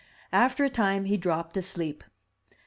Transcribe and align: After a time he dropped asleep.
After 0.33 0.65
a 0.65 0.69
time 0.71 1.05
he 1.05 1.15
dropped 1.15 1.55
asleep. 1.57 2.03